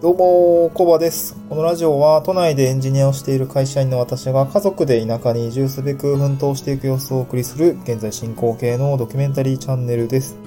[0.00, 1.36] どうも、コバです。
[1.50, 10.38] このラジオは都内でエンジニアをしている会社員の私が家族で田舎に移住すべく奮闘していく様子をお送りする現在進行形のドキュメンタリーチャンネルです。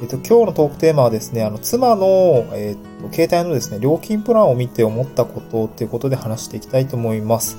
[0.00, 7.58] えっと、今日のトークテーマはですね、あの、妻の、えっと、携帯のですね、料金プランを見て思ったことっていうことで話していきたいと思います。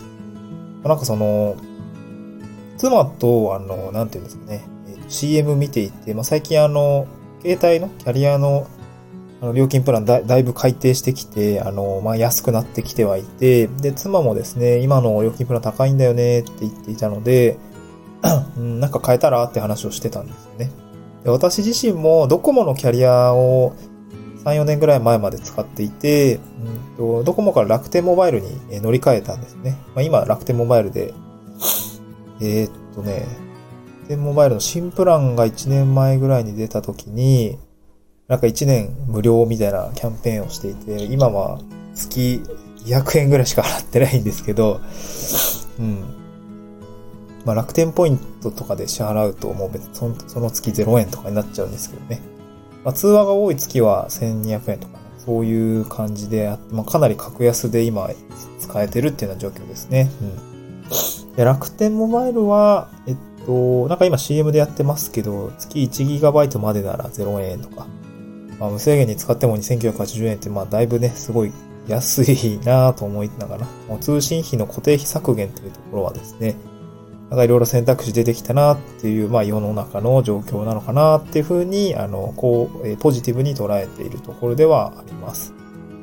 [0.83, 1.57] なんかその、
[2.79, 4.63] 妻と、あの、なんていうんですかね、
[5.09, 7.05] CM 見ていて、まあ、最近あの、
[7.43, 8.65] 携帯のキャリアの
[9.41, 17.57] あの料金プランだだいぶ改定してきて、あの、まあ、安くなってきてはいて、で、妻もですね、今の料金プラン高いんだよねって言っていたので、
[18.57, 20.71] なんか変えたらって話をしてたんですよね。
[21.23, 23.73] で私自身もドコモのキャリアを
[24.43, 29.77] 3、4年ぐらい前まで使っていて、うんとドコモから楽天モバイルに乗り換えたんですね。
[29.93, 31.13] まあ、今楽天モバイルで、
[32.41, 33.27] えーっとね、
[33.99, 37.59] 楽天モバイルの新プランが1年前ぐらいに出た時に、
[38.27, 41.61] なんか1年無料みたいなキャンペーンをしていて、今は
[41.93, 42.41] 月
[42.85, 44.81] 200円ぐらいしか払ってないんですけど、
[45.79, 46.03] うん。
[47.45, 52.21] まあ楽天ポイントとかで支払うともう別にそのその月0円とかになっちゃうんですけどね。
[52.83, 58.09] まあ通話が多い月は1200円とかね、そういう感じであって、まあかなり格安で今
[58.59, 60.09] 使えてるっていうような状況ですね。
[60.21, 61.35] うん。
[61.37, 67.87] で楽天モバイルは、えっと、なんか今 CM でやってますけど、月 1GB までなら0円とか、
[68.59, 71.51] まあ、無制限に使っても2980円って、まあ、だいぶね、すごい
[71.87, 76.55] 安いなぁと思いながら、もう通信費の固定費削減というところはですね、
[77.29, 85.53] なんかいろいろ選択肢出てきたなっていう、まあ、世の中の状況なのかなっていうふうに、あの、こう、えポジティブに捉えているところではあります。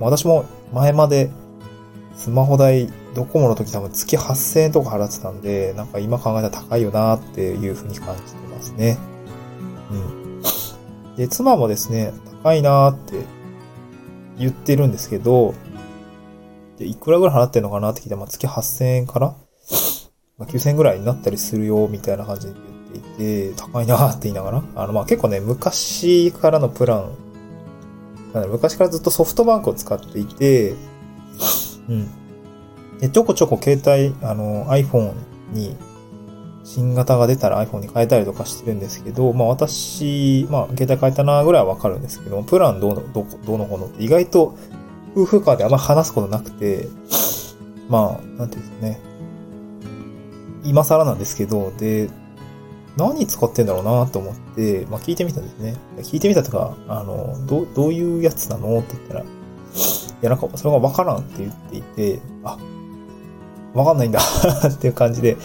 [0.01, 1.31] 私も前まで、
[2.15, 8.99] スマホ代、ドコモの時多分月8000円とか払ってたんで、なんか今考えたら高いよなっていうふうに感じてますね。
[9.91, 11.17] うん。
[11.17, 12.13] で、妻もですね、
[12.45, 13.25] 高いなーって
[14.37, 15.55] 言ってるんですけど、
[16.77, 19.35] で、いくらぐらい払ってんのかなって聞いて、まあ、月8000円から、
[20.37, 22.55] まあ、9000円ぐらいになったりするよ、みたいな感じで
[22.93, 27.15] 言っていて、高いなーって言いながら、あの、まあ、結構ね、昔からのプラン、
[28.35, 30.75] なん昔からずっとソフトバンクを使っていて、
[31.89, 32.11] うん。
[32.99, 35.15] で、ちょこちょこ携帯、あの、iPhone
[35.55, 35.79] に、
[36.65, 44.57] 新型が出たら iPhone に変えたりとかしてるんですけど、まあ私、まあ携帯変えたなぐらいはわかるんですけど、プランどうの、どこ、どうのこのって意外と
[45.15, 46.89] 夫婦間であんま話すことなくて、
[47.89, 49.01] まあ、なんていうんですかね。
[50.65, 52.09] 今更なんですけど、で、
[52.97, 55.77] 何使ってんだろうなと思って、まあ聞いてみたんですね。
[55.99, 58.79] 聞いてみたとか、あの、ど、どういうやつなの？
[58.79, 59.25] って言ったら、い
[60.23, 62.57] やなんかそれがわからんって言っていて、あ、
[63.75, 64.21] わかんないんだ
[64.67, 65.37] っていう感じで、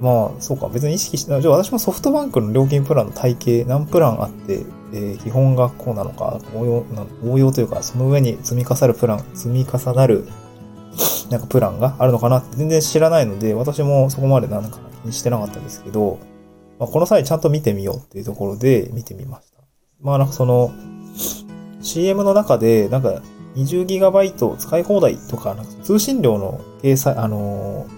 [0.00, 1.42] まあ、そうか、別に意識しない。
[1.42, 6.84] じゃあ私もソフトバンクの料金プランの体系、何プランあって、えー基本がこうなのか、応用、
[7.30, 10.26] 応用というか、その上に積み重なるプラン、積み重なる、
[11.30, 16.18] なんかプランがあるのかなって全然知らないので、私もそこまでなんか気にしてなかったんですけど、
[16.78, 19.58] まあ、この際ちゃんと見てみようっていうところで見てみました。
[20.00, 20.70] まあなんかその、
[21.82, 23.20] CM の中で、なんか
[23.56, 27.97] 20GB 使い放題とか、なんか通信量の掲載、あのー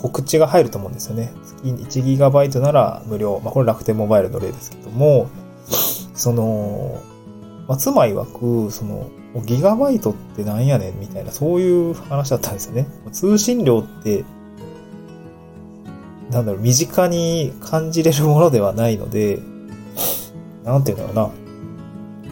[0.00, 1.32] 告知が入ると思うんですよね。
[1.44, 3.40] 月に 1GB なら無料。
[3.44, 5.28] まあ、これ楽天モバイルの例ですけども、
[6.14, 7.00] その、
[7.68, 9.10] まあ、妻曰く、その、
[9.44, 12.86] ギガバイトってなんやねんみたいな、そういう話だったんですよね。
[13.12, 14.24] 通信量って、
[16.30, 19.40] なんだろう、身近に感じれるものではないので、
[20.64, 21.30] なんていうんだろうな。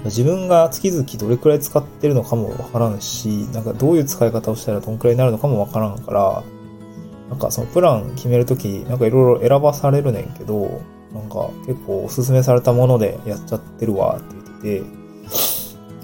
[0.05, 6.43] 自分が月々どれくらい使ってるのかもわからんし、なんかどういう使い方をしたらどんくらいになるのかもわからんから、
[7.28, 10.81] なんかそのプラン決めるとき、なんかいろいろ選ばされるねんけど、
[11.12, 14.99] なんか結構おすすめされたものでやっちゃってるわって言ってて、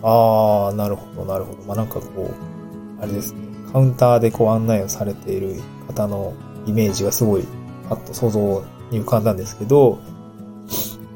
[0.03, 1.63] あー、なるほど、なるほど。
[1.65, 3.41] まあなんかこう、あれですね、
[3.73, 5.55] カウンターでこう案内をされている
[5.89, 6.35] 方の
[6.67, 7.45] イメージがすごい
[7.89, 9.99] パッと想像に浮かんだんですけど、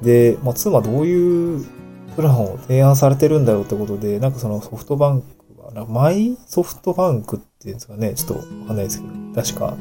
[0.03, 1.65] で、まあ妻どういう
[2.17, 5.27] プランを提案されてるんだろうってことで、なんかそのソフトバンク
[5.77, 9.77] は、マイソフトバンクっていうんですかね、ちょっとわかんないですけど、確か、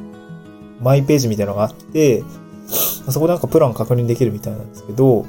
[0.81, 2.23] マイページみたいなのがあって、
[3.09, 5.25] そこでなんかプラン確認できるみたいなんですけど、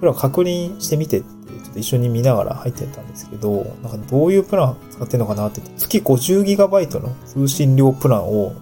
[0.00, 1.26] プラン確認してみてって、
[1.62, 8.52] ちょっと一緒に見ながら入ってたんですけど、なんかどういうプラン使ってんのかなって、月 50GB の通信量プランを、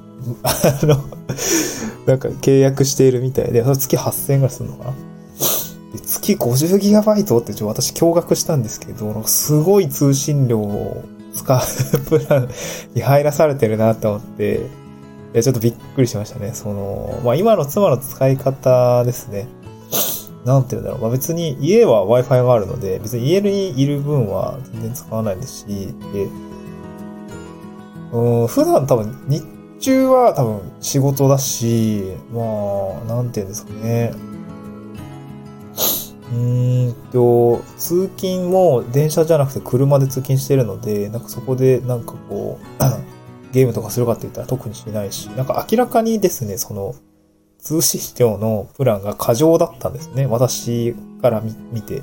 [0.43, 0.97] あの、
[2.07, 4.95] なんか契約しているみたいで、それ月8000円ぐらいするのかな。
[6.05, 11.05] 月 50GB ってちょっと私驚愕したんですけど、すごい通信量を
[11.35, 12.49] 使う プラン
[12.95, 14.67] に入らされてるなと思って、
[15.33, 16.53] ちょっとびっくりしましたね。
[16.55, 19.47] その、まあ今の妻の使い方ですね。
[20.45, 21.01] なんて言うんだろう。
[21.01, 26.29] まあ別に家は Wi-Fi があるので、別に家にいる分は全然使わないですし、で、
[28.13, 29.45] うん、普段多分日
[29.81, 34.13] 中は多分仕事だし、まあ、なんて言うんですかね。
[36.33, 42.83] うんと、通勤も電車じゃなくて車で通勤してるので、なんかそこでなんかこう、
[43.53, 46.95] ゲームとかするかって言ったら特にしないし、なんか明らかにですね、その、
[47.59, 50.27] 通信量のプランが過剰だったんですね。
[50.27, 51.43] 私から
[51.73, 52.03] 見て。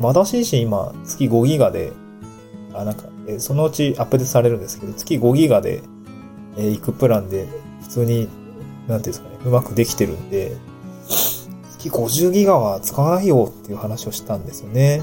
[0.00, 1.92] 私自身今、月5ギガで、
[2.72, 5.82] あ、なんか、えそのうちアップデートされるんですけど、月5ギガで、
[6.56, 7.46] えー、行くプランで、
[7.82, 8.28] 普通に、
[8.88, 10.56] なんていうんですかね、うまくできてるんで、
[11.78, 15.02] 月50ギガは使わないよっていう話をしたんですよね。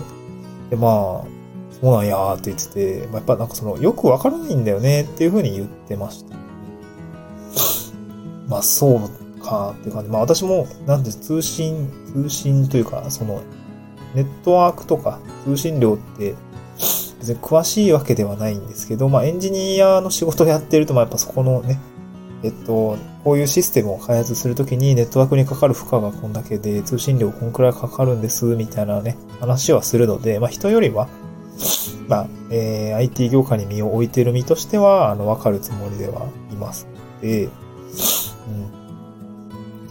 [0.70, 1.39] で、まあ、
[1.82, 6.36] そうなんやーって言ってて、まあ、やっぱなんかその、よくわからないんだよねっていうふうに言ってました。
[8.48, 10.10] まあ、そうかっていう感じ。
[10.10, 13.42] まあ、私も、なんで通信、通信というか、その、
[14.14, 16.36] ネットワークとか通信量って、
[17.20, 21.80] 別に詳しいわけではないんですけど、まあ、エンジニアの仕事をやってると、まあ、やっぱそこのね、
[22.44, 31.10] えっと、こういうシステムを開発するときにネットワークにかかる負荷がこんだけで、通信量こんくらいかかるんです、みたいなね、話はするので、まあ、人よりは、
[32.08, 37.50] まあ、えー、IT 業界に身を置いている身としては、あの、わかるつもりではいますので、う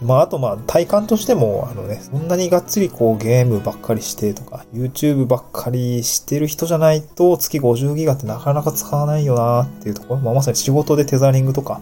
[0.03, 0.07] ん。
[0.07, 11.81] まあ、あと、まあ、体感としても、あのね、そんなにがっつりこう、ゲームばっかりしてとか、YouTube ばっかりしてる人じゃないと、月50ギガってなかなか使わないよなっていうところ、まあ、まさに仕事でテザリングとか、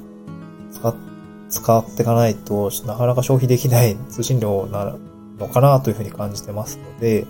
[0.72, 0.96] 使っ、
[1.50, 4.96] 使っていかないと、なかなか消費できない通信量な
[5.40, 7.26] のかなというふうに感じてますので、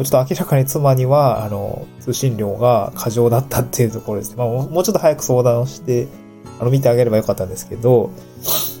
[0.00, 4.36] もうちょっと明らかに妻には、あの、通信量が過剰だったっていうところですね。
[4.36, 6.08] まあ、もうちょっと早く相談をして、
[6.58, 8.10] あの、見てあげればよかったんですけど、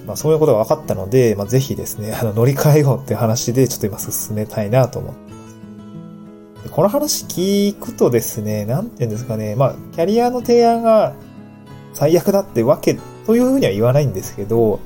[0.06, 5.20] まあ、そういうことが分かったので、まあ、ぜひですね、あの、乗り換えようっていう話で、ちょっと今進めたいなと思って
[6.54, 6.70] ます。
[6.70, 11.12] この話聞くとですね、なんて言うんですかね、まあ、キャリアの提案が
[11.92, 14.80] 最悪だってわけというふうには言わないんですけど、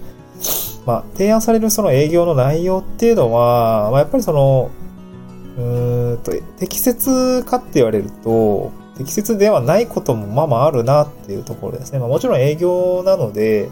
[0.85, 4.73] まあ、提案されるその営業の内容っていうのは、まあ、やっぱりその、
[5.57, 11.99] うーんと、適切かって言われると、適切ではないこともまあまああるなっていうところですね。
[11.99, 13.69] まあもちろん営業なので、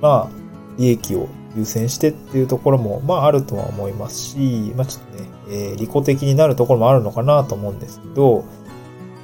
[0.00, 0.38] まあ、
[0.78, 8.44] 利益を優先してっていうところも、まああるとは思いますし、まあちょっとね、えー、利己的になるところもあるのかなと思うんですけど、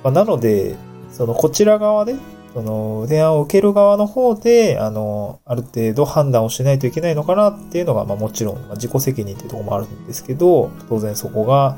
[0.02, 0.76] まあなので、
[1.10, 2.16] そのこちら側で、
[2.54, 11.76] その、提案を受ける側の方で、あの、ある程度判断をしないといけないのかなっていうのが、まあもちろん、まあ、自己責任っていうとこもあるんですけど、当然そこが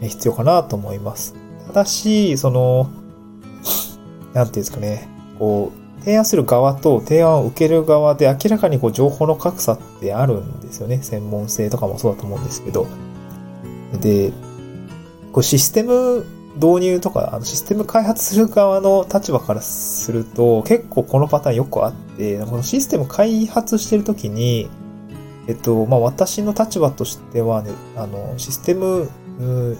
[0.00, 1.34] 必要かなと思います。
[1.66, 2.88] ただし、その、
[4.32, 5.08] なんていうんですかね、
[5.38, 11.00] こう、提案する側と提案を受ける側で明らかにこう情報の格差ってあるんですよね。
[11.02, 12.86] 専門性とかもそうだと思うんですけど。
[14.00, 14.32] で、
[15.32, 16.26] こうシステム
[16.56, 24.68] 導入とか、あのシステム開発する側の立場からすると、結構このパターンよくあって、このシステム開発してるときに、
[25.48, 29.08] えっと、まあ、私の立場としてはね、あの、システム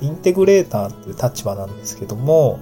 [0.01, 2.59] インテグレーターっていう立場なんですけども、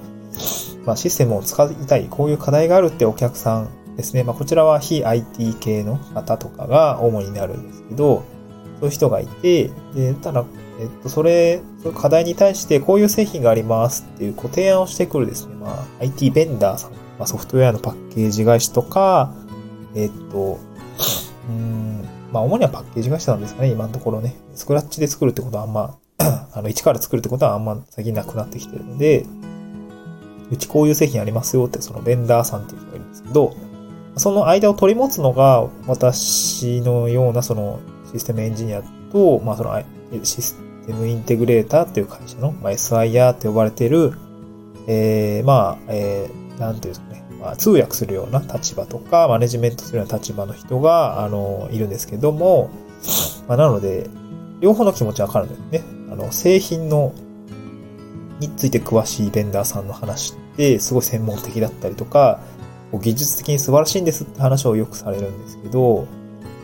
[0.85, 4.25] まあ、システムを使いたい、こういう課題があるってお客さんですね。
[4.25, 8.25] まあ、こちらは非 IT 系の方とかが主になるんですけど、
[8.81, 10.45] そういう人がいて、で、ただ、
[10.81, 15.55] えっと、それ、その課題に対してこういう製品がありますっていうご提案をしてくるですね。
[15.57, 19.35] まあ、IT ベンダーさん、まあ、ソフトウェアのパッケージ会社とか、
[19.95, 20.59] えっと、
[21.49, 22.03] うん、
[22.33, 24.35] まあ、主にはパッケージ会社なんですかね、今のところね。
[24.55, 29.27] スクラッチで作るってことはあんま、 あの、一から作るってことはあんま最近なくなってきてるので、
[30.51, 33.55] うちこういう製品ありますよって、そのベンダーさんっていう人がいるんですけど、
[34.17, 37.81] その間を取り持つのが、私のようなその
[38.13, 39.83] システムエンジニアと、まあその
[40.25, 40.57] シス
[40.91, 44.15] テムインテグレーターっていう会社の、まあ、SIR って呼ばれている、
[44.89, 52.71] えー、まあ、えー、なんていうんですかね、まあ、通訳するような立場とか、マネジメントするような立場の人が、あの、いるんですけども、
[53.47, 54.11] まあ、なので、
[54.61, 55.83] 両方の気持ちわかるんですね。
[56.11, 57.13] あの、製品の、
[58.41, 62.41] について詳しいベンダーさんの話って、すごい専門的だったりとか、
[62.93, 66.09] 技術的に素晴らしいんですって話をよくされるんですけど、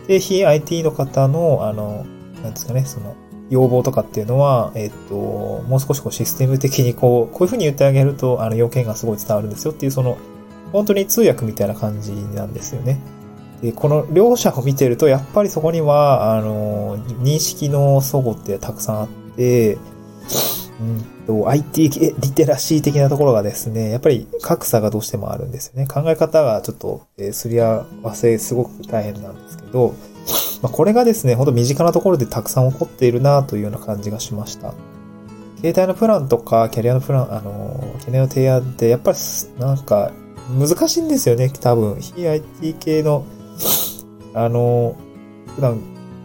[0.07, 2.05] で、非 IT の方の、あの、
[2.43, 3.15] なんですかね、その、
[3.49, 10.17] 要望とかっていうのは、えっと、もう少しこうシステム的にこう、こういうふうに言ってあげると、あの、要件がすごい伝わるんですよっていう、その、
[10.71, 12.99] 本当に通訳みたいな感じなんですよね。
[13.61, 19.77] で、この両者を見てると、やっぱりそこには、あの、認識の齟齬ってたくさんあって、
[20.79, 25.87] うんと、IT リテラシー的なところがですね、やっぱり格差がどうしてもあるんですよね。
[25.87, 29.93] 考え方がちょっと、えー、すり合わせすごく大変なんですけど、
[30.61, 34.73] まあ、これがですね、ほんと身近なところでたくさん起こっているなというような感じがしました。
[35.61, 39.17] 携帯のプランとか、キャリアのプラン、あの、キャリアの提案って、やっぱり、
[39.59, 40.11] なんか、
[40.49, 41.99] 難しいんですよね、多分。
[41.99, 43.25] 非 IT 系の、
[44.33, 44.95] あの、
[45.55, 45.79] 普段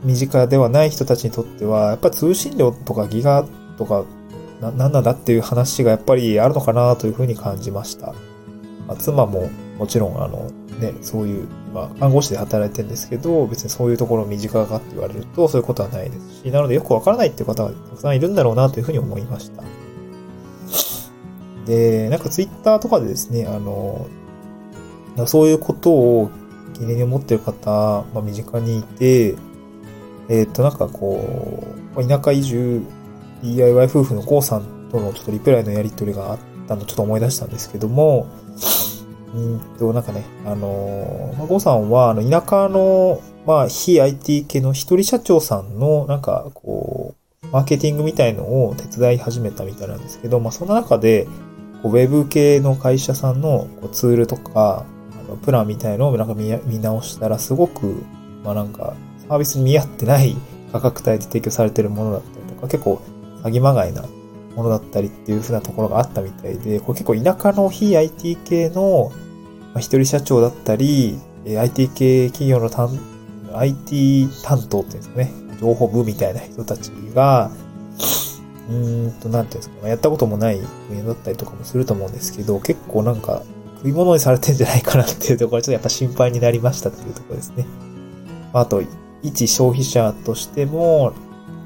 [0.04, 3.44] 身近ではない人たちにとっては、やっぱり通信量とかギガ
[3.78, 4.04] とか、
[4.60, 8.14] な、なんなんだっていう話がやっぱりあるのかなというふうに感じました。
[8.86, 9.48] まあ、妻も
[9.78, 19.62] もちろん、あの、ね、そういう、まあ、看護師で働いてるんですけど、別にそういうところ身近かって言われると、そういうことはないですし、なのでよくわからないっていう方がたくさんいるんだろうなというふうに思いました。
[21.66, 24.06] で、なんかツイッターとかでですね、あの、
[25.26, 26.30] そういうことを
[26.78, 29.36] 疑念に思ってる方、まあ、身近にいて、
[30.28, 31.64] えっ、ー、と、なんかこ
[31.96, 32.82] う、田舎移住
[33.42, 36.38] DIY 夫婦のコウさんとのちょっとリプライのやりとりがあっ
[36.68, 38.28] たのちょっと思い出したんですけども、
[39.34, 51.26] うんと、なんかね、あのま、ゴーさんは、あの、田舎の、まあ、非 IT 系の一人社長さんの、なんか、こう、マーケティングみたいのを手伝い始めたみたいなんですけど、まあ、その中で、
[51.84, 54.86] ウェブ系の会社さんのツールとか、
[55.18, 58.04] あのプランみたいのをなんか見見直したら、すごく、
[58.44, 58.94] まあなんか、
[59.28, 60.36] サービスに見合ってない
[60.72, 63.02] 価格帯で提供されてるものだったりとか、結構
[63.42, 64.04] 詐欺まがいな
[64.54, 69.12] ものだったりっていう風なところがあったみたいで、これ結構田舎の非 IT 系の、
[69.74, 72.98] まあ、一人社長だったり、IT 系企業の担
[73.54, 77.50] IT 担当っていうんですかね、情報部みたいな人たちが、
[78.68, 83.42] うーんと、なんていうんですか、やったこともない分野だったりとかもすると思うんですけど、結構なんか、
[83.78, 87.66] 食い物にされてんじゃないかなっていうところはちょっとやっぱ心配になりましたっていうところですね。
[88.52, 88.82] まあと、
[89.22, 91.12] 一消費者としても、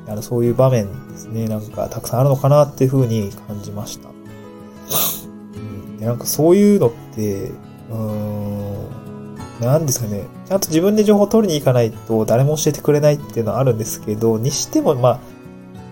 [0.07, 4.09] あの、そういう場面ですね、なんかたくさんあるのかなっていうふうに感じました。
[4.09, 7.51] うん、でなんかそういうのって、
[7.91, 15.21] うーん、なんですかね、ちゃんと自分で情報を取りに行かないと誰も教えてくれないっていうのはあるんですけど、にしても、ま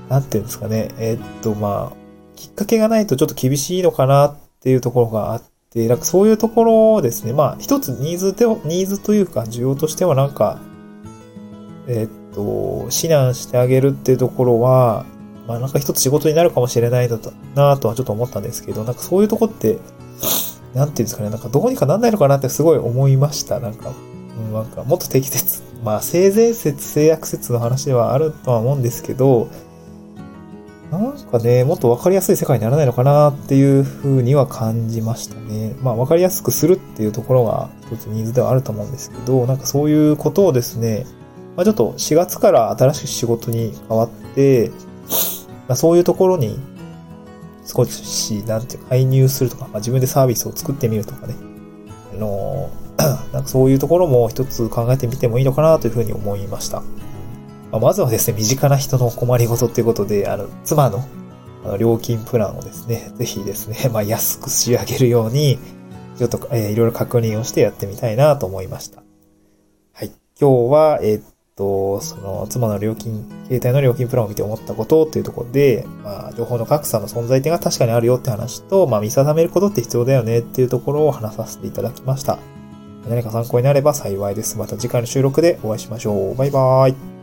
[0.09, 1.97] あ、なんていうんですかね、えー、っと、まあ、
[2.37, 10.61] きっかけがないとちょっと厳しいのかなっていうところがあって、なんかそういうところですね、まあ、一つニーズで、ニーズというか、需要としてはなんか、
[11.87, 15.07] えー、っと、指南してあげるっていうところは、
[15.47, 19.79] まあなんか一つ仕事になるかもしれないのだなとはちょっと思ったんですけど、なんかそういうとこって、
[20.75, 23.61] なんていうんですかね、なんかどうにかなんないのかなってすごい思いました。
[23.61, 23.93] なんか、
[24.37, 25.63] うん、なんかもっと適切。
[25.85, 29.49] まあ性善説、性悪説の話ではあるとは思うんですけど、
[30.91, 35.75] なんかね、もっとわかりやすい世界にならないのかなっていうふうには感じましたね。
[35.83, 41.07] まあわかりやすくするっていうところが一つニーズではあると思うんですけど、なんかそういうことをですね、
[41.57, 44.71] まあ、ちょっと4月から新しく仕事に変わって、
[45.69, 46.59] まあ、そういうところに
[47.65, 51.35] 少し、なんていうか、介入するとか、まあ、自分でサービスを作ってみるとかね。
[52.15, 52.71] あの、
[53.33, 56.81] なんかそういうところも一つ考えてみてもいいのかなというふうに思いました。
[57.73, 61.05] まあ、まずはですね、身近な人の困りごとっていうことで、あの、妻の
[61.65, 65.59] あの料金プランをですね、ぜひですね、 まあ、安く仕上げるように、
[66.17, 69.03] ちょっと、えー、いろいろ確認をしてやってみたいなと思いました。
[69.93, 70.13] はい。
[70.39, 82.39] 今日は、えー、っと、その、妻の料金、携帯の料金プランを見て思ったことっていうところで、まあ、情報の格差の存在点が確かにあるよって話と、まあ、見定めることって必要だよねっていうところを話させていただきました。
[83.09, 84.59] 何か参考になれば幸いです。
[84.59, 86.37] また次回の収録でお会いしましょう。
[86.37, 87.14] バイバーイ。